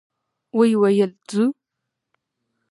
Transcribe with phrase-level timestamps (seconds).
[0.57, 1.43] ويې ويل: ځو؟